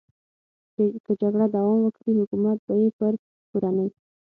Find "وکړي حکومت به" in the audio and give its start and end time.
1.81-2.73